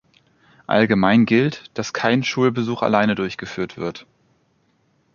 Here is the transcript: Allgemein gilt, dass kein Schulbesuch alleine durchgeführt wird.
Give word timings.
Allgemein 0.65 1.25
gilt, 1.27 1.69
dass 1.75 1.93
kein 1.93 2.23
Schulbesuch 2.23 2.81
alleine 2.81 3.13
durchgeführt 3.13 3.77
wird. 3.77 4.07